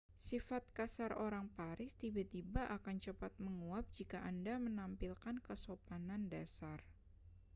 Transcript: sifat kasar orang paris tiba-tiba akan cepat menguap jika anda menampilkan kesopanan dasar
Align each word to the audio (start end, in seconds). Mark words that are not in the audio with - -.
sifat 0.27 0.63
kasar 0.77 1.11
orang 1.27 1.47
paris 1.57 1.91
tiba-tiba 2.01 2.63
akan 2.77 2.95
cepat 3.05 3.33
menguap 3.45 3.85
jika 3.97 4.19
anda 4.31 4.55
menampilkan 4.67 5.35
kesopanan 5.47 6.23
dasar 6.33 6.79